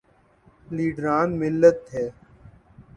لیڈران 0.75 1.27
ملت 1.39 1.77
تھے۔ 1.87 2.03